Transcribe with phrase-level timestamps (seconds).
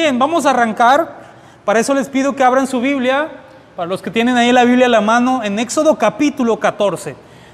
[0.00, 1.14] Bien, vamos a arrancar.
[1.62, 3.28] Para eso les pido que abran su Biblia,
[3.76, 7.10] para los que tienen ahí la Biblia a la mano, en Éxodo capítulo 14.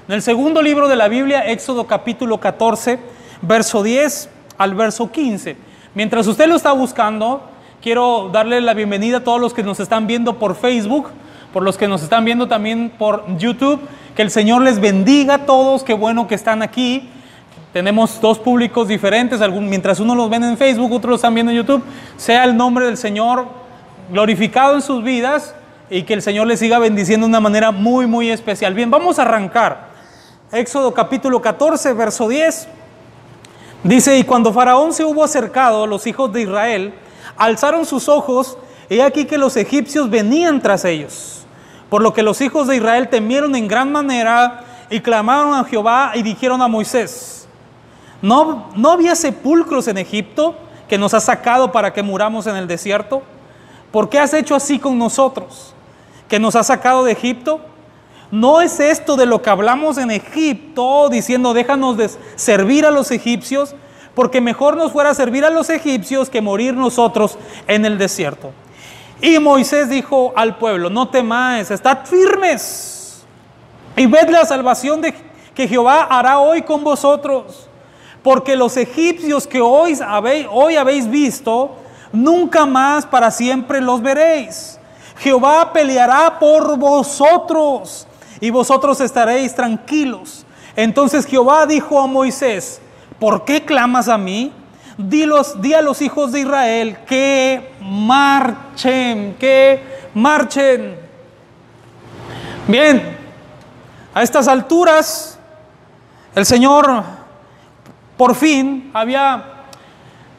[0.07, 2.99] En el segundo libro de la Biblia, Éxodo capítulo 14,
[3.41, 5.57] verso 10 al verso 15.
[5.93, 7.43] Mientras usted lo está buscando,
[7.81, 11.09] quiero darle la bienvenida a todos los que nos están viendo por Facebook,
[11.51, 13.81] por los que nos están viendo también por YouTube.
[14.15, 17.09] Que el Señor les bendiga a todos, qué bueno que están aquí.
[17.77, 21.51] Tenemos dos públicos diferentes, algún, mientras uno los ven en Facebook, otros los están viendo
[21.51, 21.83] en YouTube.
[22.15, 23.45] Sea el nombre del Señor
[24.11, 25.53] glorificado en sus vidas
[25.87, 28.73] y que el Señor les siga bendiciendo de una manera muy, muy especial.
[28.73, 29.89] Bien, vamos a arrancar.
[30.51, 32.67] Éxodo capítulo 14, verso 10.
[33.83, 36.95] Dice, y cuando Faraón se hubo acercado, los hijos de Israel
[37.37, 38.57] alzaron sus ojos,
[38.89, 41.45] y aquí que los egipcios venían tras ellos.
[41.91, 46.13] Por lo que los hijos de Israel temieron en gran manera y clamaron a Jehová
[46.15, 47.36] y dijeron a Moisés,
[48.21, 50.55] ¿No, ¿No había sepulcros en Egipto
[50.87, 53.21] que nos has sacado para que muramos en el desierto?
[53.91, 55.73] ¿Por qué has hecho así con nosotros?
[56.27, 57.61] ¿Que nos has sacado de Egipto?
[58.31, 63.11] ¿No es esto de lo que hablamos en Egipto diciendo déjanos de servir a los
[63.11, 63.75] egipcios?
[64.13, 68.51] Porque mejor nos fuera servir a los egipcios que morir nosotros en el desierto.
[69.21, 73.23] Y Moisés dijo al pueblo, no temáis, estad firmes
[73.95, 75.13] y ved la salvación de,
[75.55, 77.66] que Jehová hará hoy con vosotros
[78.27, 81.77] porque los egipcios que hoy habéis, hoy habéis visto,
[82.11, 84.77] nunca más para siempre los veréis.
[85.19, 88.05] Jehová peleará por vosotros
[88.41, 90.45] y vosotros estaréis tranquilos.
[90.75, 92.81] Entonces Jehová dijo a Moisés,
[93.17, 94.51] ¿por qué clamas a mí?
[94.97, 95.23] Di
[95.73, 99.81] a los hijos de Israel que marchen, que
[100.13, 100.97] marchen.
[102.67, 103.17] Bien,
[104.13, 105.39] a estas alturas
[106.35, 107.15] el Señor
[108.17, 109.43] por fin había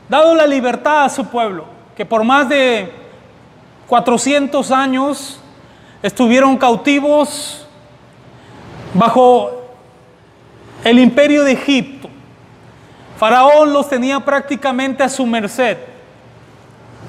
[0.09, 1.65] dado la libertad a su pueblo,
[1.97, 2.93] que por más de
[3.87, 5.41] 400 años
[6.03, 7.67] estuvieron cautivos
[8.95, 9.51] bajo
[10.85, 12.09] el imperio de Egipto.
[13.19, 15.79] Faraón los tenía prácticamente a su merced.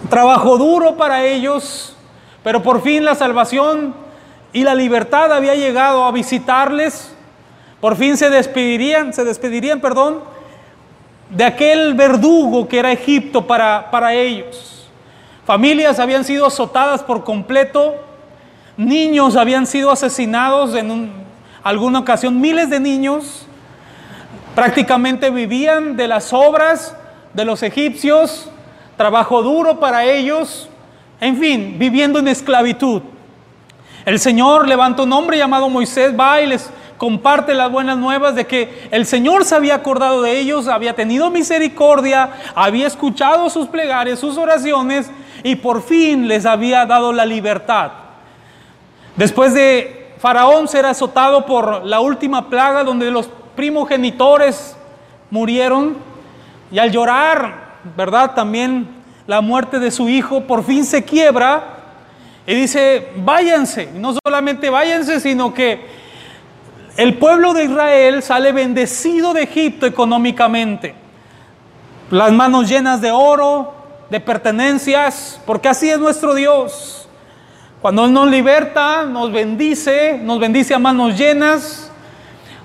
[0.10, 1.96] Trabajo duro para ellos,
[2.44, 3.94] pero por fin la salvación
[4.54, 7.14] y la libertad había llegado a visitarles.
[7.80, 10.22] Por fin se despedirían, se despedirían, perdón,
[11.30, 14.88] de aquel verdugo que era Egipto para, para ellos.
[15.46, 17.96] Familias habían sido azotadas por completo,
[18.78, 21.12] niños habían sido asesinados en
[21.64, 23.46] alguna ocasión, miles de niños
[24.56, 26.96] prácticamente vivían de las obras
[27.34, 28.50] de los egipcios,
[28.98, 30.68] trabajo duro para ellos,
[31.22, 33.02] en fin, viviendo en esclavitud.
[34.06, 36.70] El Señor levantó un hombre llamado Moisés, va y les
[37.00, 41.32] comparte las buenas nuevas de que el Señor se había acordado de ellos, había tenido
[41.32, 45.10] misericordia, había escuchado sus plegarias, sus oraciones
[45.42, 47.92] y por fin les había dado la libertad.
[49.16, 54.76] Después de Faraón ser azotado por la última plaga donde los primogenitores
[55.32, 55.96] murieron
[56.70, 58.34] y al llorar, ¿verdad?
[58.36, 58.90] También
[59.26, 61.78] la muerte de su hijo por fin se quiebra
[62.46, 66.00] y dice, váyanse, no solamente váyanse, sino que
[67.00, 70.94] el pueblo de Israel sale bendecido de Egipto económicamente.
[72.12, 73.74] Las manos llenas de oro,
[74.10, 77.08] de pertenencias, porque así es nuestro Dios.
[77.82, 81.90] Cuando Él nos liberta, nos bendice, nos bendice a manos llenas.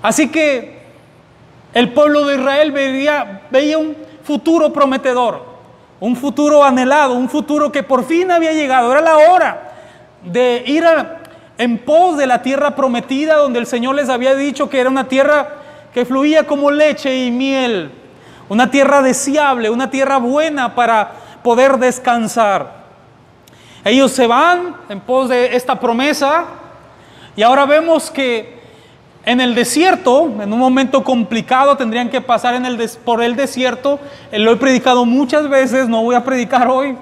[0.01, 0.83] Así que
[1.73, 5.45] el pueblo de Israel veía, un futuro prometedor,
[6.01, 8.91] un futuro anhelado, un futuro que por fin había llegado.
[8.91, 9.71] Era la hora
[10.25, 11.21] de ir a,
[11.57, 15.07] en pos de la tierra prometida donde el Señor les había dicho que era una
[15.07, 15.49] tierra
[15.93, 17.91] que fluía como leche y miel,
[18.49, 21.11] una tierra deseable, una tierra buena para
[21.41, 22.85] poder descansar.
[23.85, 26.45] Ellos se van en pos de esta promesa
[27.35, 28.55] y ahora vemos que
[29.25, 32.61] en el desierto, en un momento complicado, tendrían que pasar
[33.03, 33.99] por el desierto.
[34.31, 36.95] Eh, lo he predicado muchas veces, no voy a predicar hoy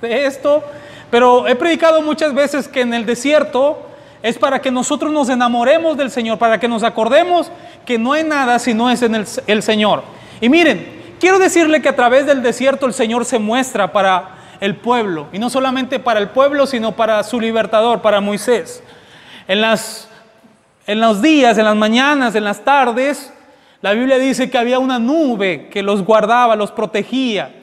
[0.00, 0.62] de esto,
[1.10, 3.78] pero he predicado muchas veces que en el desierto
[4.24, 7.52] es para que nosotros nos enamoremos del Señor, para que nos acordemos
[7.84, 10.02] que no hay nada si no es en el, Señor.
[10.40, 14.30] Y miren, quiero decirle que a través del desierto el Señor se muestra para
[14.60, 18.82] el pueblo, y no solamente para el pueblo, sino para su libertador, para Moisés.
[19.46, 20.08] En, las,
[20.86, 23.30] en los días, en las mañanas, en las tardes,
[23.82, 27.54] la Biblia dice que había una nube que los guardaba, los protegía,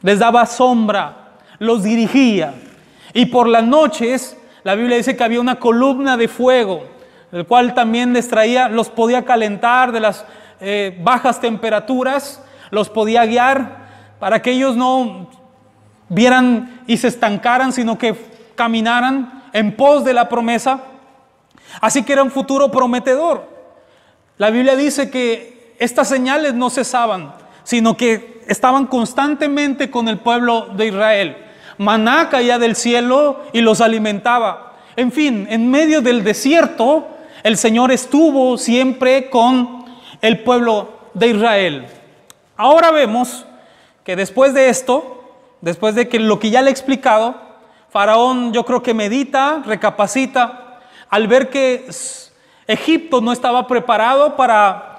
[0.00, 2.54] les daba sombra, los dirigía.
[3.12, 4.37] Y por las noches
[4.68, 6.84] la Biblia dice que había una columna de fuego,
[7.32, 10.26] el cual también les traía, los podía calentar de las
[10.60, 13.88] eh, bajas temperaturas, los podía guiar
[14.20, 15.30] para que ellos no
[16.10, 18.14] vieran y se estancaran, sino que
[18.56, 20.80] caminaran en pos de la promesa.
[21.80, 23.48] Así que era un futuro prometedor.
[24.36, 27.32] La Biblia dice que estas señales no cesaban,
[27.64, 31.47] sino que estaban constantemente con el pueblo de Israel.
[31.78, 34.74] Maná caía del cielo y los alimentaba.
[34.96, 37.06] En fin, en medio del desierto,
[37.42, 39.84] el Señor estuvo siempre con
[40.20, 41.86] el pueblo de Israel.
[42.56, 43.46] Ahora vemos
[44.04, 45.24] que después de esto,
[45.60, 47.36] después de que lo que ya le he explicado,
[47.90, 51.88] Faraón yo creo que medita, recapacita, al ver que
[52.66, 54.98] Egipto no estaba preparado para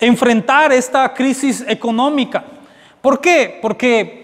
[0.00, 2.44] enfrentar esta crisis económica.
[3.00, 3.58] ¿Por qué?
[3.60, 4.21] Porque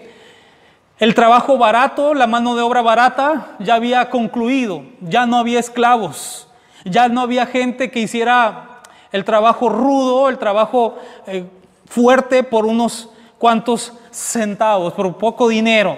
[0.99, 6.49] el trabajo barato, la mano de obra barata ya había concluido, ya no había esclavos,
[6.83, 8.81] ya no había gente que hiciera
[9.13, 11.45] el trabajo rudo, el trabajo eh,
[11.87, 15.95] fuerte por unos cuantos centavos, por poco dinero.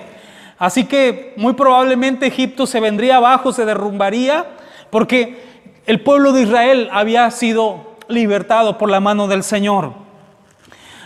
[0.59, 4.45] Así que muy probablemente Egipto se vendría abajo, se derrumbaría,
[4.92, 5.44] porque
[5.88, 9.94] el pueblo de Israel había sido libertado por la mano del Señor.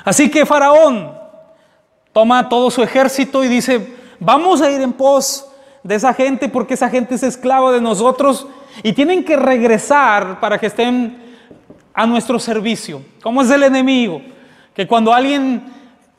[0.04, 1.15] Así que Faraón
[2.16, 5.46] toma todo su ejército y dice, vamos a ir en pos
[5.84, 8.48] de esa gente porque esa gente es esclava de nosotros
[8.84, 11.22] y tienen que regresar para que estén
[11.94, 13.02] a nuestro servicio.
[13.22, 14.22] ¿Cómo es el enemigo?
[14.74, 15.66] Que cuando alguien,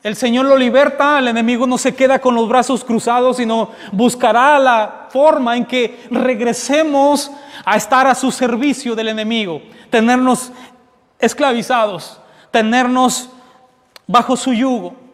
[0.03, 4.59] el Señor lo liberta, el enemigo no se queda con los brazos cruzados, sino buscará
[4.59, 7.31] la forma en que regresemos
[7.65, 10.51] a estar a su servicio del enemigo, tenernos
[11.17, 12.21] esclavizados,
[12.51, 13.31] tenernos
[14.05, 15.06] bajo su yugo.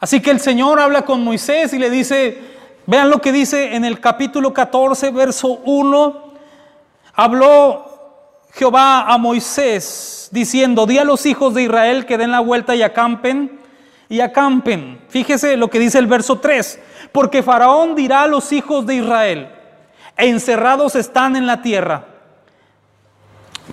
[0.00, 2.38] Así que el Señor habla con Moisés y le dice,
[2.86, 6.32] vean lo que dice en el capítulo 14, verso 1,
[7.14, 7.90] habló
[8.54, 12.82] Jehová a Moisés diciendo, di a los hijos de Israel que den la vuelta y
[12.82, 13.60] acampen
[14.08, 15.00] y acampen.
[15.08, 16.80] Fíjese lo que dice el verso 3,
[17.12, 19.50] porque Faraón dirá a los hijos de Israel,
[20.16, 22.06] encerrados están en la tierra.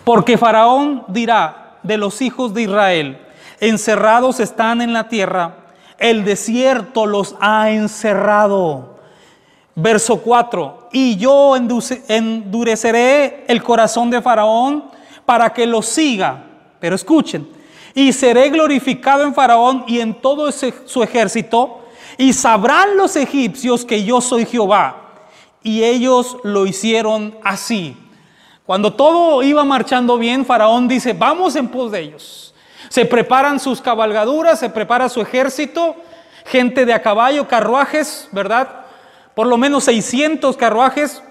[0.03, 3.17] Porque Faraón dirá de los hijos de Israel,
[3.59, 5.55] encerrados están en la tierra,
[5.99, 8.97] el desierto los ha encerrado.
[9.75, 14.85] Verso 4, y yo endureceré el corazón de Faraón
[15.23, 16.45] para que lo siga.
[16.79, 17.47] Pero escuchen,
[17.93, 21.81] y seré glorificado en Faraón y en todo su ejército,
[22.17, 25.03] y sabrán los egipcios que yo soy Jehová.
[25.61, 27.95] Y ellos lo hicieron así.
[28.65, 32.46] Cuando todo iba marchando bien, Faraón dice, vamos en pos de ellos.
[32.89, 35.95] Se preparan sus cabalgaduras, se prepara su ejército,
[36.45, 38.87] gente de a caballo, carruajes, ¿verdad?
[39.37, 41.21] por lo menos 600 carruajes,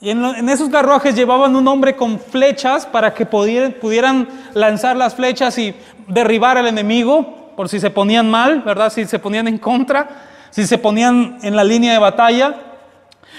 [0.00, 5.14] y en, esos carruajes llevaban un hombre con flechas para que pudieran, pudieran lanzar las
[5.14, 5.74] flechas y
[6.08, 8.90] derribar al enemigo, por si se ponían mal, ¿verdad?
[8.90, 10.08] Si se ponían en contra,
[10.48, 12.54] si se ponían en la línea de batalla.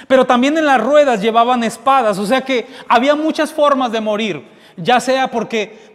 [0.07, 4.47] Pero también en las ruedas llevaban espadas, o sea que había muchas formas de morir,
[4.77, 5.90] ya sea porque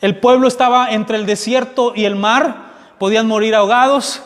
[0.00, 2.68] el pueblo estaba entre el desierto y el mar,
[2.98, 4.22] podían morir ahogados,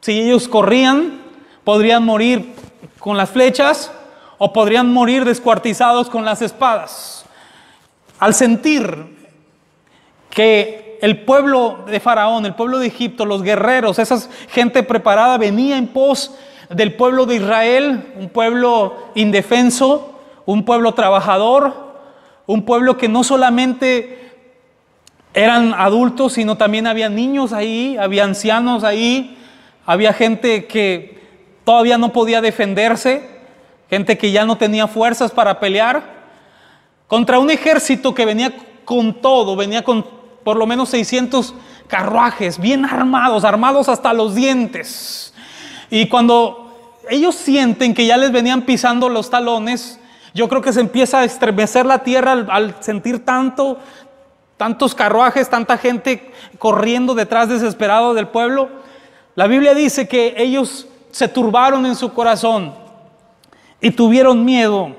[0.00, 1.20] si ellos corrían,
[1.64, 2.54] podrían morir
[2.98, 3.92] con las flechas
[4.38, 7.24] o podrían morir descuartizados con las espadas.
[8.18, 9.16] Al sentir
[10.30, 15.76] que el pueblo de Faraón, el pueblo de Egipto, los guerreros, esa gente preparada venía
[15.76, 16.32] en pos
[16.70, 21.92] del pueblo de Israel, un pueblo indefenso, un pueblo trabajador,
[22.46, 24.31] un pueblo que no solamente
[25.34, 29.38] eran adultos, sino también había niños ahí, había ancianos ahí,
[29.86, 31.20] había gente que
[31.64, 33.28] todavía no podía defenderse,
[33.88, 36.22] gente que ya no tenía fuerzas para pelear,
[37.06, 38.52] contra un ejército que venía
[38.84, 40.04] con todo, venía con
[40.44, 41.54] por lo menos 600
[41.86, 45.34] carruajes, bien armados, armados hasta los dientes.
[45.90, 50.00] Y cuando ellos sienten que ya les venían pisando los talones,
[50.34, 53.78] yo creo que se empieza a estremecer la tierra al, al sentir tanto,
[54.62, 58.68] tantos carruajes, tanta gente corriendo detrás desesperado del pueblo.
[59.34, 62.72] La Biblia dice que ellos se turbaron en su corazón
[63.80, 64.94] y tuvieron miedo.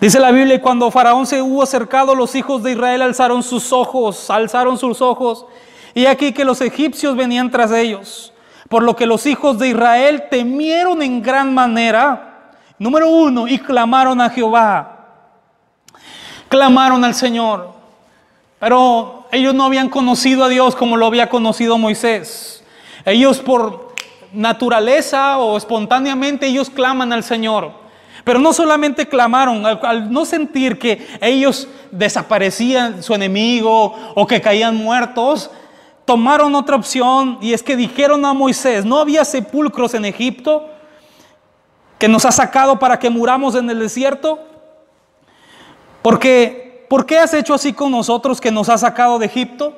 [0.00, 4.28] Dice la Biblia, cuando Faraón se hubo acercado, los hijos de Israel alzaron sus ojos,
[4.28, 5.46] alzaron sus ojos,
[5.94, 8.32] y aquí que los egipcios venían tras ellos.
[8.68, 14.20] Por lo que los hijos de Israel temieron en gran manera, número uno, y clamaron
[14.20, 14.90] a Jehová.
[16.48, 17.73] Clamaron al Señor.
[18.64, 22.64] Pero ellos no habían conocido a Dios como lo había conocido Moisés.
[23.04, 23.92] Ellos por
[24.32, 27.72] naturaleza o espontáneamente ellos claman al Señor.
[28.24, 34.76] Pero no solamente clamaron, al, no sentir que ellos desaparecían su enemigo o que caían
[34.76, 35.50] muertos,
[36.06, 40.70] tomaron otra opción y es que dijeron a Moisés, no había sepulcros en Egipto
[41.98, 44.38] que nos ha sacado para que muramos en el desierto.
[46.00, 49.74] Porque, ¿por qué has hecho así con nosotros que nos has sacado de Egipto?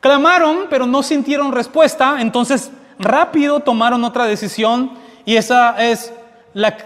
[0.00, 4.92] Clamaron, pero no sintieron respuesta, entonces rápido tomaron otra decisión
[5.24, 6.12] y esa es
[6.54, 6.76] la,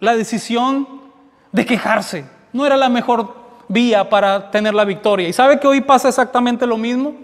[0.00, 0.86] decisión
[1.52, 2.24] de quejarse.
[2.52, 3.34] No era la mejor
[3.68, 5.28] vía para tener la victoria.
[5.28, 7.14] ¿Y sabe que hoy pasa exactamente lo mismo?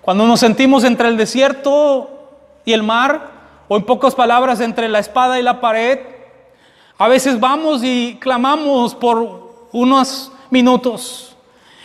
[0.00, 2.10] Cuando nos sentimos entre el desierto
[2.64, 3.36] y el mar,
[3.68, 5.98] o en pocas palabras, entre la espada y la pared,
[6.98, 11.36] a veces vamos y clamamos por unos minutos.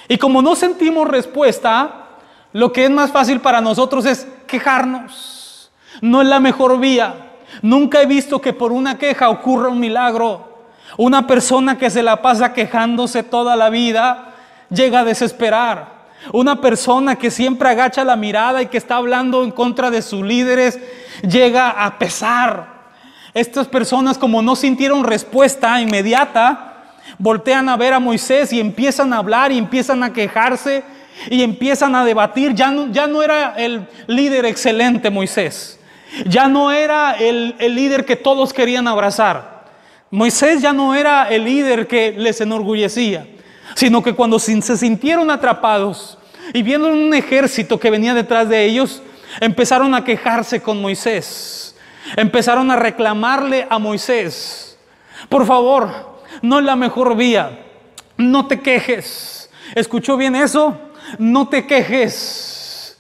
[0.08, 2.08] Y como no sentimos respuesta,
[2.54, 5.72] lo que es más fácil para nosotros es quejarnos.
[6.02, 7.32] No es la mejor vía.
[7.62, 10.66] Nunca he visto que por una queja ocurra un milagro.
[10.98, 14.34] Una persona que se la pasa quejándose toda la vida
[14.70, 16.02] llega a desesperar.
[16.34, 20.24] Una persona que siempre agacha la mirada y que está hablando en contra de sus
[20.24, 20.80] líderes
[21.24, 22.82] llega a pesar.
[23.34, 26.71] Estas personas como no sintieron respuesta inmediata,
[27.18, 30.84] voltean a ver a Moisés y empiezan a hablar y empiezan a quejarse
[31.30, 32.54] y empiezan a debatir.
[32.54, 35.80] Ya no, ya no era el líder excelente Moisés.
[36.26, 39.66] Ya no era el, el líder que todos querían abrazar.
[40.10, 43.26] Moisés ya no era el líder que les enorgullecía
[43.76, 46.18] sino que cuando se sintieron atrapados
[46.54, 49.02] y viendo un ejército que venía detrás de ellos,
[49.40, 51.76] empezaron a quejarse con Moisés,
[52.18, 54.78] empezaron a reclamarle a Moisés,
[55.30, 56.11] por favor,
[56.42, 57.60] no es la mejor vía,
[58.18, 59.50] no te quejes.
[59.76, 60.78] ¿Escuchó bien eso?
[61.18, 62.98] No te quejes.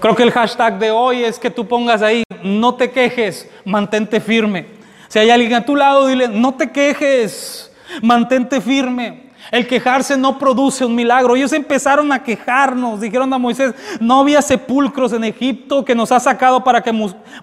[0.00, 4.20] Creo que el hashtag de hoy es que tú pongas ahí, no te quejes, mantente
[4.20, 4.66] firme.
[5.08, 7.70] Si hay alguien a tu lado, dile, no te quejes,
[8.02, 9.25] mantente firme.
[9.50, 11.36] El quejarse no produce un milagro.
[11.36, 13.00] Ellos empezaron a quejarnos.
[13.00, 16.92] Dijeron a Moisés, no había sepulcros en Egipto que nos ha sacado para que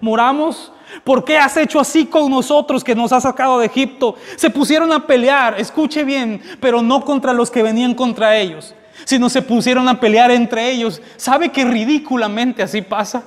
[0.00, 0.72] muramos.
[1.02, 4.16] ¿Por qué has hecho así con nosotros que nos has sacado de Egipto?
[4.36, 9.28] Se pusieron a pelear, escuche bien, pero no contra los que venían contra ellos, sino
[9.28, 11.02] se pusieron a pelear entre ellos.
[11.16, 13.24] ¿Sabe que ridículamente así pasa?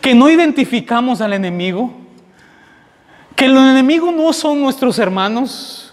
[0.00, 1.92] Que no identificamos al enemigo,
[3.34, 5.85] que los enemigos no son nuestros hermanos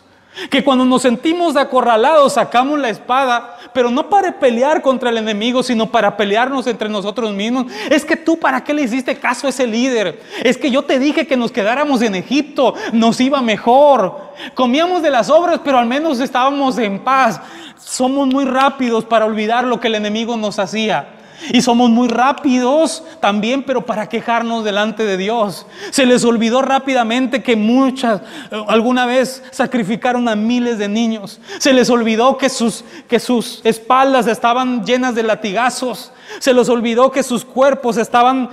[0.49, 5.63] que cuando nos sentimos acorralados sacamos la espada, pero no para pelear contra el enemigo,
[5.63, 7.67] sino para pelearnos entre nosotros mismos.
[7.89, 10.21] Es que tú para qué le hiciste caso a ese líder?
[10.43, 14.33] Es que yo te dije que nos quedáramos en Egipto, nos iba mejor.
[14.53, 17.39] Comíamos de las obras, pero al menos estábamos en paz.
[17.77, 21.22] Somos muy rápidos para olvidar lo que el enemigo nos hacía.
[21.51, 25.65] Y somos muy rápidos también, pero para quejarnos delante de Dios.
[25.91, 28.21] Se les olvidó rápidamente que muchas,
[28.51, 31.39] eh, alguna vez sacrificaron a miles de niños.
[31.59, 36.11] Se les olvidó que sus, que sus espaldas estaban llenas de latigazos.
[36.39, 38.49] Se les olvidó que sus cuerpos estaban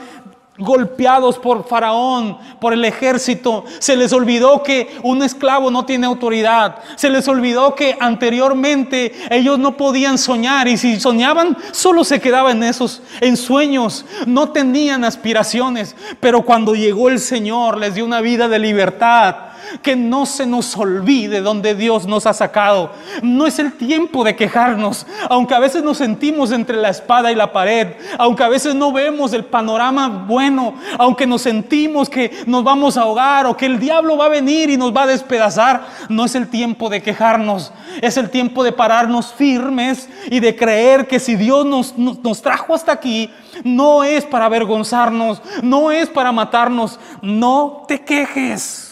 [0.59, 3.65] golpeados por Faraón, por el ejército.
[3.79, 6.79] Se les olvidó que un esclavo no tiene autoridad.
[6.97, 12.59] Se les olvidó que anteriormente ellos no podían soñar y si soñaban solo se quedaban
[12.59, 18.21] en esos en sueños, no tenían aspiraciones, pero cuando llegó el Señor les dio una
[18.21, 19.50] vida de libertad
[19.83, 22.91] que no se nos olvide donde Dios nos ha sacado.
[23.23, 27.35] No es el tiempo de quejarnos, aunque a veces nos sentimos entre la espada y
[27.35, 32.65] la pared, aunque a veces no vemos el panorama bueno, aunque nos sentimos que nos
[32.65, 35.87] vamos a ahogar o que el diablo va a venir y nos va a despedazar,
[36.09, 41.07] no es el tiempo de quejarnos, es el tiempo de pararnos firmes y de creer
[41.07, 43.31] que si Dios nos, nos, trajo hasta aquí,
[43.65, 48.90] no es para avergonzarnos, no es para matarnos, no te quejes.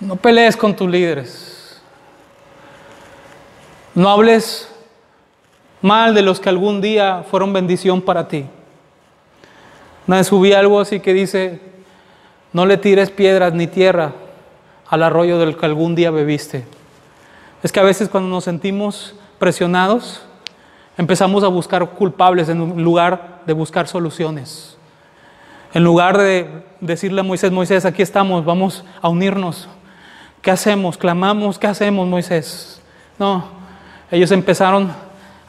[0.00, 1.80] No pelees con tus líderes.
[3.94, 4.68] No hables
[5.82, 8.46] mal de los que algún día fueron bendición para ti.
[10.06, 11.60] Una vez subí algo así que dice,
[12.52, 14.12] no le tires piedras ni tierra
[14.88, 16.64] al arroyo del que algún día bebiste.
[17.62, 20.22] Es que a veces cuando nos sentimos presionados,
[20.96, 24.76] empezamos a buscar culpables en lugar de buscar soluciones.
[25.74, 29.68] En lugar de decirle a Moisés, Moisés, aquí estamos, vamos a unirnos.
[30.42, 30.96] ¿Qué hacemos?
[30.96, 32.80] Clamamos, ¿qué hacemos, Moisés?
[33.18, 33.44] No,
[34.10, 34.90] ellos empezaron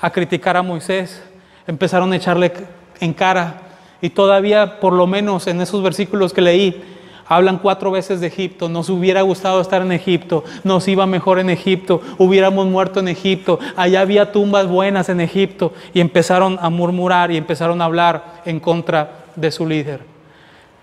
[0.02, 1.22] a criticar a Moisés,
[1.66, 2.52] empezaron a echarle
[3.00, 3.62] en cara
[4.02, 6.84] y todavía, por lo menos en esos versículos que leí,
[7.26, 8.68] hablan cuatro veces de Egipto.
[8.68, 13.60] Nos hubiera gustado estar en Egipto, nos iba mejor en Egipto, hubiéramos muerto en Egipto,
[13.78, 18.60] allá había tumbas buenas en Egipto y empezaron a murmurar y empezaron a hablar en
[18.60, 20.02] contra de su líder.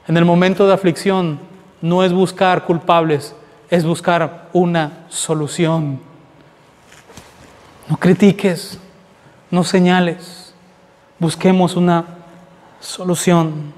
[0.06, 1.38] En el momento de aflicción
[1.82, 3.34] no es buscar culpables,
[3.70, 6.00] es buscar una solución.
[7.88, 8.78] No critiques,
[9.50, 10.54] no señales.
[11.18, 12.04] Busquemos una
[12.80, 13.72] solución.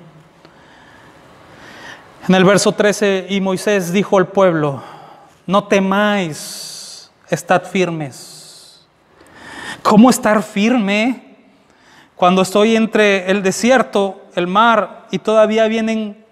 [2.28, 4.82] En el verso 13, y Moisés dijo al pueblo,
[5.46, 8.86] no temáis, estad firmes.
[9.82, 11.30] ¿Cómo estar firme
[12.14, 16.24] cuando estoy entre el desierto, el mar, y todavía vienen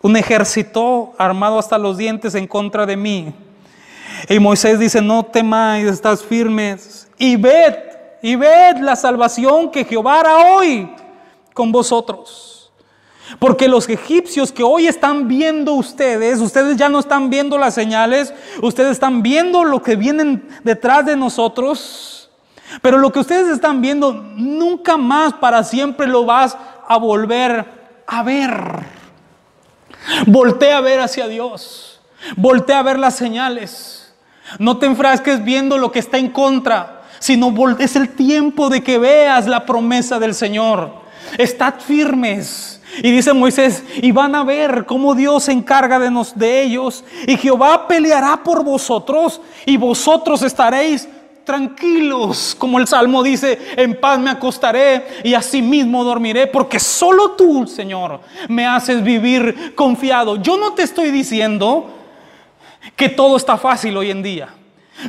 [0.00, 3.34] un ejército armado hasta los dientes en contra de mí?
[4.28, 7.74] Y Moisés dice, no temáis, estás firmes, y ved,
[8.22, 10.90] y ved la salvación que Jehová hará hoy
[11.54, 12.72] con vosotros.
[13.38, 18.32] Porque los egipcios que hoy están viendo ustedes, ustedes ya no están viendo las señales,
[18.62, 22.30] ustedes están viendo lo que vienen detrás de nosotros.
[22.80, 27.66] Pero lo que ustedes están viendo, nunca más para siempre lo vas a volver
[28.06, 28.97] a ver.
[30.26, 32.00] Voltea a ver hacia Dios.
[32.36, 34.12] Voltea a ver las señales.
[34.58, 38.98] No te enfrasques viendo lo que está en contra, sino es el tiempo de que
[38.98, 40.92] veas la promesa del Señor.
[41.36, 46.36] Estad firmes y dice Moisés, y van a ver cómo Dios se encarga de, nos,
[46.36, 51.08] de ellos, y Jehová peleará por vosotros, y vosotros estaréis
[51.48, 57.66] tranquilos, como el Salmo dice, en paz me acostaré y asimismo dormiré, porque solo tú,
[57.66, 60.36] Señor, me haces vivir confiado.
[60.36, 61.88] Yo no te estoy diciendo
[62.96, 64.50] que todo está fácil hoy en día.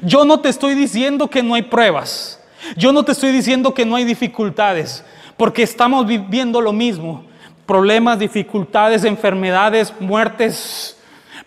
[0.02, 2.42] Yo no te estoy diciendo que no hay pruebas.
[2.78, 5.04] Yo no te estoy diciendo que no hay dificultades,
[5.36, 7.26] porque estamos viviendo lo mismo
[7.66, 10.98] problemas, dificultades, enfermedades, muertes.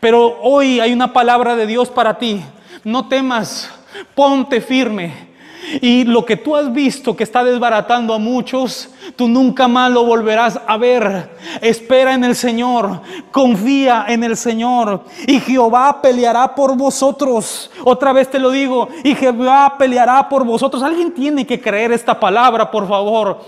[0.01, 2.43] Pero hoy hay una palabra de Dios para ti.
[2.85, 3.71] No temas,
[4.15, 5.33] ponte firme.
[5.81, 10.05] Y lo que tú has visto que está desbaratando a muchos, tú nunca más lo
[10.05, 11.31] volverás a ver.
[11.61, 15.05] Espera en el Señor, confía en el Señor.
[15.27, 17.71] Y Jehová peleará por vosotros.
[17.85, 20.83] Otra vez te lo digo, y Jehová peleará por vosotros.
[20.83, 23.41] Alguien tiene que creer esta palabra, por favor.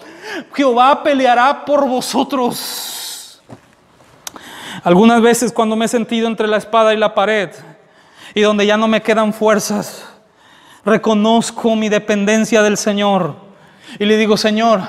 [0.55, 3.43] Jehová peleará por vosotros.
[4.85, 7.51] Algunas veces cuando me he sentido entre la espada y la pared
[8.35, 10.14] y donde ya no me quedan fuerzas,
[10.85, 13.37] reconozco mi dependencia del Señor.
[13.99, 14.83] Y le digo, Señor,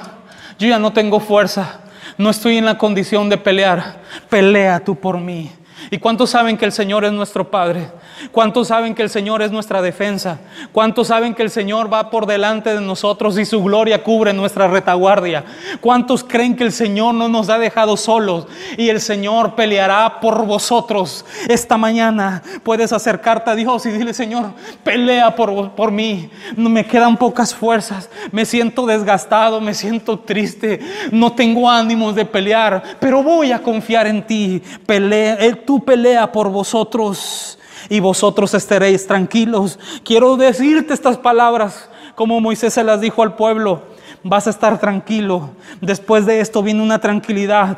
[0.58, 1.82] yo ya no tengo fuerza,
[2.18, 5.52] no estoy en la condición de pelear, pelea tú por mí.
[5.92, 7.90] ¿Y cuántos saben que el Señor es nuestro Padre?
[8.32, 10.40] ¿Cuántos saben que el Señor es nuestra defensa?
[10.72, 14.68] ¿Cuántos saben que el Señor va por delante de nosotros y su gloria cubre nuestra
[14.68, 15.44] retaguardia?
[15.82, 20.46] ¿Cuántos creen que el Señor no nos ha dejado solos y el Señor peleará por
[20.46, 21.26] vosotros?
[21.48, 24.52] Esta mañana puedes acercarte a Dios y dile, Señor,
[24.84, 26.30] pelea por, por mí.
[26.56, 30.80] Me quedan pocas fuerzas, me siento desgastado, me siento triste,
[31.12, 34.62] no tengo ánimos de pelear, pero voy a confiar en ti.
[34.86, 37.58] Pelea, eh, pelea por vosotros
[37.90, 39.80] y vosotros estaréis tranquilos.
[40.04, 43.84] Quiero decirte estas palabras como Moisés se las dijo al pueblo.
[44.24, 45.50] Vas a estar tranquilo.
[45.82, 47.78] Después de esto viene una tranquilidad.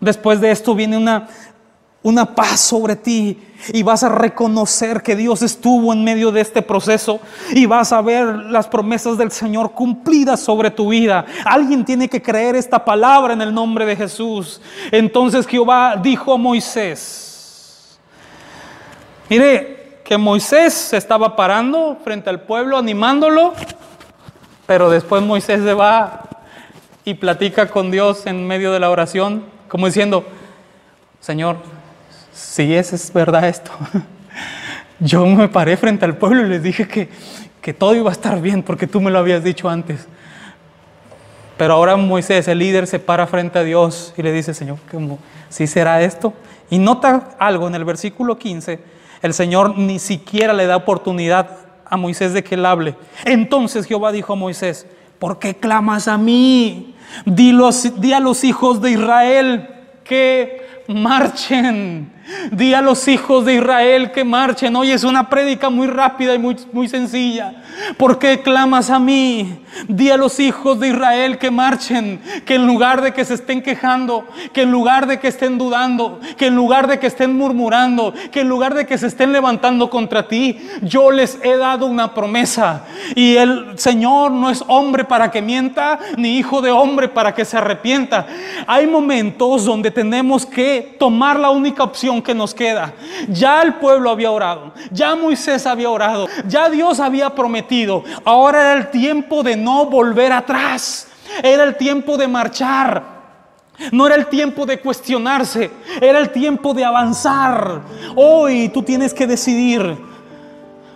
[0.00, 1.28] Después de esto viene una,
[2.06, 3.36] una paz sobre ti
[3.72, 7.18] y vas a reconocer que Dios estuvo en medio de este proceso
[7.50, 11.26] y vas a ver las promesas del Señor cumplidas sobre tu vida.
[11.44, 14.60] Alguien tiene que creer esta palabra en el nombre de Jesús.
[14.92, 17.98] Entonces Jehová dijo a Moisés,
[19.28, 23.52] Mire que Moisés se estaba parando frente al pueblo, animándolo,
[24.64, 26.22] pero después Moisés se va
[27.04, 30.24] y platica con Dios en medio de la oración, como diciendo,
[31.18, 31.56] Señor,
[32.36, 33.70] si es, verdad esto,
[35.00, 37.08] yo me paré frente al pueblo y les dije que,
[37.60, 40.06] que todo iba a estar bien porque tú me lo habías dicho antes.
[41.56, 44.76] Pero ahora Moisés, el líder, se para frente a Dios y le dice, Señor,
[45.48, 46.34] si será esto?
[46.68, 51.50] Y nota algo en el versículo 15 el Señor ni siquiera le da oportunidad
[51.84, 52.96] a Moisés de que él hable.
[53.24, 54.86] Entonces Jehová dijo a Moisés,
[55.18, 56.94] ¿por qué clamas a mí?
[57.24, 57.50] Di
[58.12, 59.68] a los hijos de Israel
[60.04, 62.10] que marchen.
[62.50, 64.74] Di a los hijos de Israel que marchen.
[64.76, 67.62] Hoy es una prédica muy rápida y muy, muy sencilla.
[67.96, 69.60] ¿Por qué clamas a mí?
[69.88, 73.62] Di a los hijos de Israel que marchen, que en lugar de que se estén
[73.62, 78.14] quejando, que en lugar de que estén dudando, que en lugar de que estén murmurando,
[78.30, 82.14] que en lugar de que se estén levantando contra ti, yo les he dado una
[82.14, 82.84] promesa.
[83.14, 87.44] Y el Señor no es hombre para que mienta, ni hijo de hombre para que
[87.44, 88.26] se arrepienta.
[88.66, 92.94] Hay momentos donde tenemos que tomar la única opción que nos queda.
[93.28, 97.65] Ya el pueblo había orado, ya Moisés había orado, ya Dios había prometido.
[98.24, 101.08] Ahora era el tiempo de no volver atrás.
[101.42, 103.16] Era el tiempo de marchar.
[103.92, 107.82] No era el tiempo de cuestionarse, era el tiempo de avanzar.
[108.14, 109.98] Hoy tú tienes que decidir.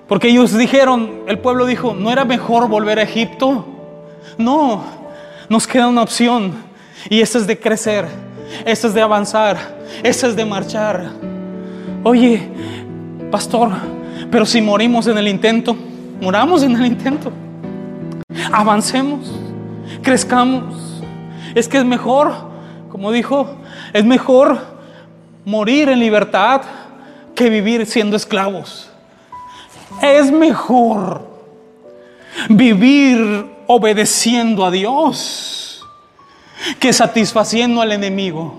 [0.09, 3.64] Porque ellos dijeron, el pueblo dijo, ¿no era mejor volver a Egipto?
[4.38, 4.83] No,
[5.48, 6.54] nos queda una opción
[7.09, 8.06] y esa es de crecer,
[8.64, 11.11] esa es de avanzar, esa es de marchar.
[12.02, 12.48] Oye,
[13.30, 13.70] pastor,
[14.30, 15.76] pero si morimos en el intento,
[16.20, 17.33] moramos en el intento.
[18.52, 19.30] Avancemos,
[20.02, 21.02] crezcamos.
[21.54, 22.33] Es que es mejor,
[22.90, 23.56] como dijo,
[23.92, 24.59] es mejor
[25.44, 26.62] morir en libertad
[27.35, 28.90] que vivir siendo esclavos.
[30.02, 31.28] Es mejor
[32.48, 35.85] vivir obedeciendo a Dios
[36.78, 38.54] que satisfaciendo al enemigo.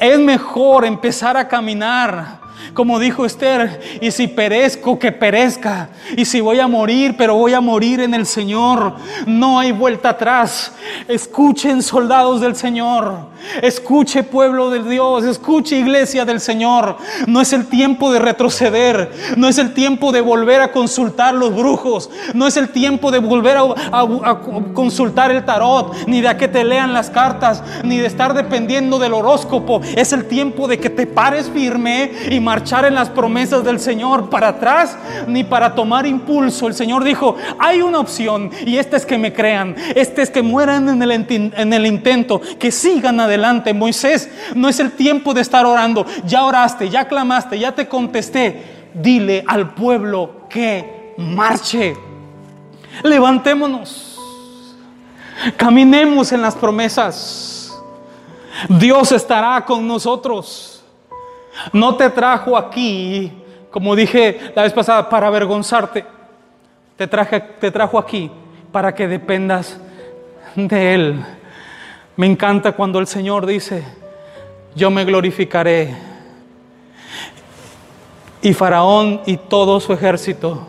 [0.00, 5.88] Es mejor empezar a caminar como dijo Esther, y si perezco, que perezca.
[6.16, 8.96] Y si voy a morir, pero voy a morir en el Señor.
[9.26, 10.72] No hay vuelta atrás.
[11.08, 13.36] Escuchen soldados del Señor.
[13.62, 15.24] Escuche pueblo de Dios.
[15.24, 16.96] Escuche iglesia del Señor.
[17.26, 19.12] No es el tiempo de retroceder.
[19.36, 22.10] No es el tiempo de volver a consultar los brujos.
[22.34, 24.38] No es el tiempo de volver a,
[24.74, 25.94] consultar el tarot.
[26.06, 27.62] Ni de que te lean las cartas.
[27.84, 29.80] Ni de estar dependiendo del horóscopo.
[29.96, 34.30] Es el tiempo de que te pares firme y marchar en las promesas del Señor
[34.30, 36.68] para atrás ni para tomar impulso.
[36.68, 40.42] El Señor dijo, hay una opción y esta es que me crean, este es que
[40.42, 43.74] mueran en el, en el intento, que sigan adelante.
[43.74, 48.62] Moisés, no es el tiempo de estar orando, ya oraste, ya clamaste, ya te contesté.
[48.94, 51.96] Dile al pueblo que marche.
[53.02, 54.20] Levantémonos.
[55.56, 57.76] Caminemos en las promesas.
[58.68, 60.75] Dios estará con nosotros.
[61.72, 63.32] No te trajo aquí,
[63.70, 66.04] como dije la vez pasada, para avergonzarte.
[66.96, 68.30] Te, traje, te trajo aquí
[68.72, 69.78] para que dependas
[70.54, 71.24] de Él.
[72.16, 73.84] Me encanta cuando el Señor dice,
[74.74, 75.94] yo me glorificaré.
[78.40, 80.66] Y Faraón y todo su ejército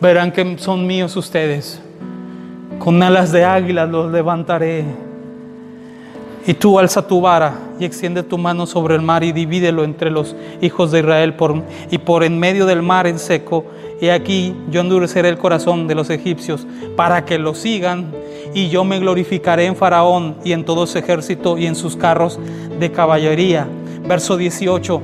[0.00, 1.80] verán que son míos ustedes.
[2.78, 4.84] Con alas de águila los levantaré.
[6.46, 10.10] Y tú alza tu vara y extiende tu mano sobre el mar y divídelo entre
[10.10, 11.34] los hijos de Israel
[11.90, 13.64] y por en medio del mar en seco.
[14.00, 18.12] Y aquí yo endureceré el corazón de los egipcios para que lo sigan.
[18.54, 22.40] Y yo me glorificaré en Faraón y en todo su ejército y en sus carros
[22.78, 23.68] de caballería.
[24.08, 25.00] Verso 18.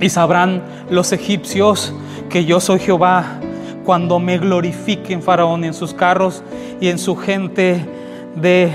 [0.00, 1.92] Y sabrán los egipcios
[2.28, 3.40] que yo soy Jehová
[3.84, 6.42] cuando me glorifique en Faraón en sus carros
[6.80, 7.84] y en su gente
[8.36, 8.70] de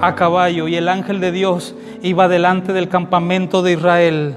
[0.00, 4.34] a caballo y el ángel de Dios iba delante del campamento de Israel.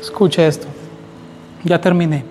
[0.00, 0.66] Escucha esto,
[1.64, 2.24] ya terminé.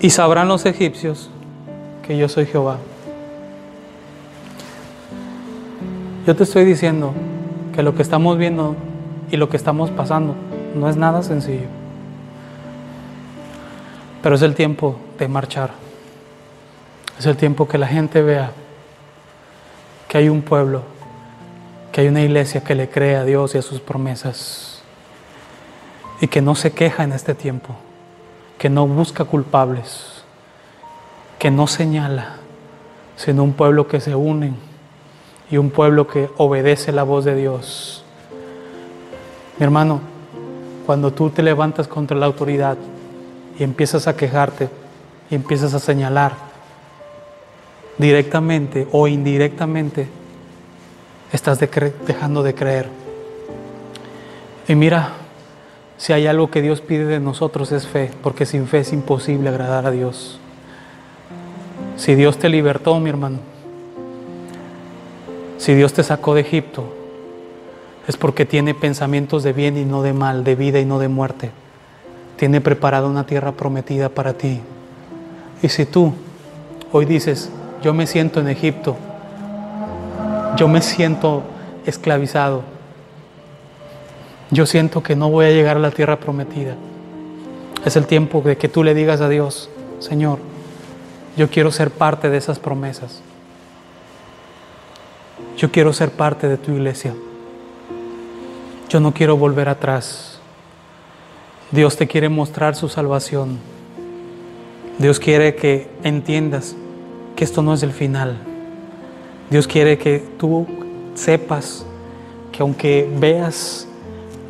[0.00, 1.30] Y sabrán los egipcios
[2.02, 2.78] que yo soy Jehová.
[6.26, 7.12] Yo te estoy diciendo
[7.74, 8.76] que lo que estamos viendo
[9.30, 10.34] y lo que estamos pasando
[10.74, 11.79] no es nada sencillo.
[14.22, 15.70] Pero es el tiempo de marchar.
[17.18, 18.52] Es el tiempo que la gente vea
[20.08, 20.82] que hay un pueblo,
[21.92, 24.82] que hay una iglesia que le cree a Dios y a sus promesas
[26.20, 27.74] y que no se queja en este tiempo,
[28.58, 30.24] que no busca culpables,
[31.38, 32.36] que no señala,
[33.16, 34.52] sino un pueblo que se une
[35.50, 38.04] y un pueblo que obedece la voz de Dios.
[39.58, 40.00] Mi hermano,
[40.86, 42.76] cuando tú te levantas contra la autoridad,
[43.60, 44.70] y empiezas a quejarte
[45.30, 46.32] y empiezas a señalar
[47.98, 50.08] directamente o indirectamente,
[51.30, 52.88] estás dejando de creer.
[54.66, 55.10] Y mira,
[55.98, 59.50] si hay algo que Dios pide de nosotros es fe, porque sin fe es imposible
[59.50, 60.40] agradar a Dios.
[61.98, 63.40] Si Dios te libertó, mi hermano,
[65.58, 66.94] si Dios te sacó de Egipto,
[68.08, 71.08] es porque tiene pensamientos de bien y no de mal, de vida y no de
[71.08, 71.50] muerte
[72.40, 74.62] tiene preparada una tierra prometida para ti.
[75.62, 76.14] Y si tú
[76.90, 77.50] hoy dices,
[77.82, 78.96] yo me siento en Egipto,
[80.56, 81.42] yo me siento
[81.84, 82.62] esclavizado,
[84.50, 86.76] yo siento que no voy a llegar a la tierra prometida,
[87.84, 90.38] es el tiempo de que tú le digas a Dios, Señor,
[91.36, 93.20] yo quiero ser parte de esas promesas.
[95.58, 97.12] Yo quiero ser parte de tu iglesia.
[98.88, 100.29] Yo no quiero volver atrás.
[101.72, 103.58] Dios te quiere mostrar su salvación.
[104.98, 106.74] Dios quiere que entiendas
[107.36, 108.38] que esto no es el final.
[109.50, 110.66] Dios quiere que tú
[111.14, 111.86] sepas
[112.50, 113.86] que aunque veas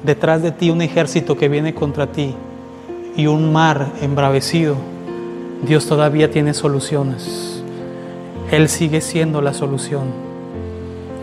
[0.02, 2.34] detrás de ti un ejército que viene contra ti
[3.14, 4.76] y un mar embravecido,
[5.62, 7.62] Dios todavía tiene soluciones.
[8.50, 10.04] Él sigue siendo la solución.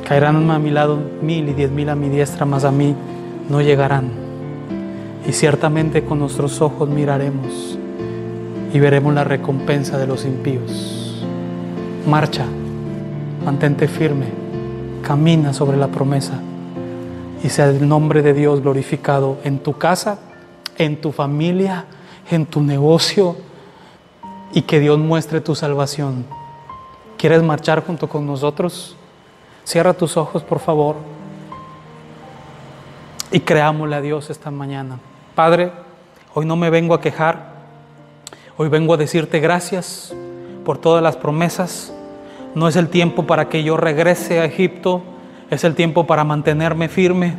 [0.08, 2.94] Caerán a mi lado mil y diez mil a mi diestra, mas a mí
[3.50, 4.27] no llegarán.
[5.28, 7.78] Y ciertamente con nuestros ojos miraremos
[8.74, 11.26] y veremos la recompensa de los impíos.
[12.08, 12.46] Marcha,
[13.44, 14.28] mantente firme,
[15.04, 16.40] camina sobre la promesa
[17.44, 20.20] y sea el nombre de Dios glorificado en tu casa,
[20.78, 21.86] en tu familia,
[22.32, 23.36] en tu negocio
[24.54, 26.26] y que Dios muestre tu salvación.
[27.18, 28.96] ¿Quieres marchar junto con nosotros?
[29.66, 30.96] Cierra tus ojos, por favor,
[33.30, 35.00] y creámosle a Dios esta mañana.
[35.38, 35.71] Padre,
[36.34, 37.52] hoy no me vengo a quejar,
[38.58, 40.15] hoy vengo a decirte gracias
[40.65, 41.93] por todas las promesas.
[42.56, 45.04] No es el tiempo para que yo regrese a Egipto,
[45.52, 47.36] es el tiempo para mantenerme firme,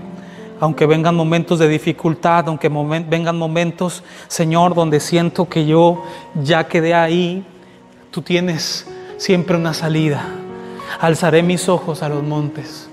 [0.61, 6.05] aunque vengan momentos de dificultad, aunque vengan momentos, Señor, donde siento que yo
[6.41, 7.45] ya quedé ahí,
[8.13, 10.23] tú tienes siempre una salida.
[11.01, 12.88] Alzaré mis ojos a los montes.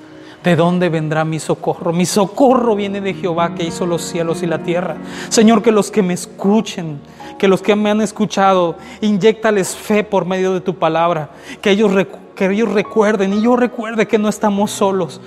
[0.46, 1.92] ¿De dónde vendrá mi socorro?
[1.92, 4.98] Mi socorro viene de Jehová que hizo los cielos y la tierra.
[5.30, 7.00] Señor, que los que me escuchen,
[7.40, 11.32] que los que me han escuchado, inyectales fe por medio de tu palabra.
[11.62, 11.92] Que ellos,
[12.36, 15.20] que ellos recuerden y yo recuerde que no estamos solos.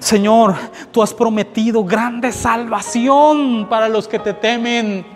[0.00, 0.56] Señor,
[0.90, 5.06] tú has prometido grande salvación para los que te temen.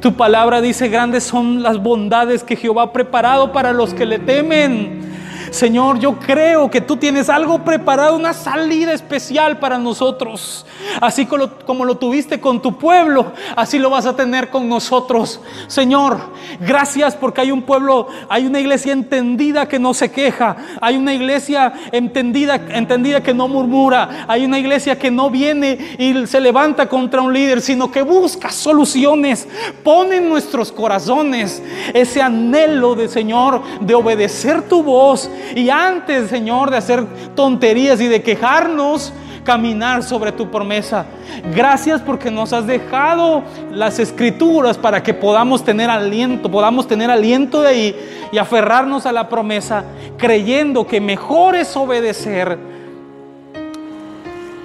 [0.00, 4.18] Tu palabra dice, grandes son las bondades que Jehová ha preparado para los que le
[4.18, 5.17] temen.
[5.50, 10.66] Señor, yo creo que tú tienes algo preparado, una salida especial para nosotros.
[11.00, 15.40] Así como lo, tuviste con tu pueblo, así lo vas a tener con nosotros.
[15.66, 16.18] Señor,
[16.60, 21.14] gracias porque hay un pueblo, hay una iglesia entendida que no se queja, hay una
[21.14, 26.88] iglesia entendida, entendida que no murmura, hay una iglesia que no viene y se levanta
[26.88, 29.48] contra un líder, sino que busca soluciones.
[29.82, 31.62] Pone en nuestros corazones
[31.94, 38.06] ese anhelo de Señor de obedecer tu voz y antes, Señor, de hacer tonterías y
[38.06, 39.12] de quejarnos,
[39.44, 41.06] caminar sobre tu promesa.
[41.54, 47.62] Gracias porque nos has dejado las escrituras para que podamos tener aliento, podamos tener aliento
[47.62, 47.96] de ahí
[48.30, 49.84] y aferrarnos a la promesa,
[50.18, 52.58] creyendo que mejor es obedecer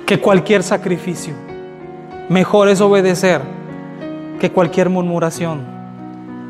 [0.05, 1.33] que cualquier sacrificio.
[2.27, 3.39] Mejor es obedecer
[4.39, 5.61] que cualquier murmuración.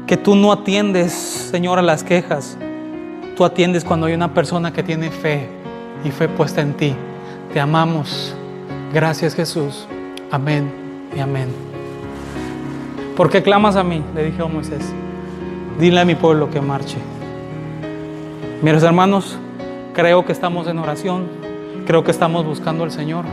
[0.07, 2.57] Que tú no atiendes, Señor, a las quejas
[3.35, 5.47] Tú atiendes cuando hay una persona que tiene fe
[6.03, 6.95] y fe puesta en ti.
[7.51, 8.35] Te amamos.
[8.93, 9.87] Gracias Jesús.
[10.29, 10.71] Amén
[11.15, 11.47] y amén.
[13.17, 14.03] ¿Por qué clamas a mí?
[14.13, 14.93] Le dije a Moisés.
[15.79, 16.97] Dile a mi pueblo que marche.
[18.61, 19.37] Mis hermanos,
[19.95, 21.27] creo que estamos en oración.
[21.87, 23.25] Creo que estamos buscando al Señor.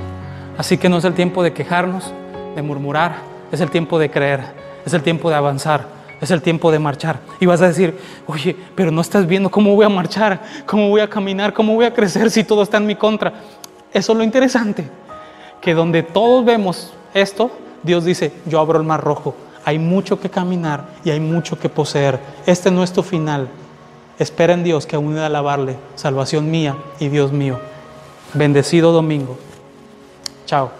[0.56, 2.10] Así que no es el tiempo de quejarnos,
[2.56, 3.16] de murmurar.
[3.52, 4.40] Es el tiempo de creer.
[4.86, 7.20] Es el tiempo de avanzar es el tiempo de marchar.
[7.40, 11.00] Y vas a decir, oye, pero no estás viendo cómo voy a marchar, cómo voy
[11.00, 13.32] a caminar, cómo voy a crecer si todo está en mi contra.
[13.92, 14.88] Eso es lo interesante,
[15.60, 17.50] que donde todos vemos esto,
[17.82, 19.34] Dios dice, yo abro el mar rojo.
[19.64, 22.18] Hay mucho que caminar y hay mucho que poseer.
[22.46, 23.48] Este no es tu final.
[24.18, 27.58] Espera en Dios que aún de alabarle, salvación mía y Dios mío.
[28.34, 29.38] Bendecido domingo.
[30.46, 30.79] Chao.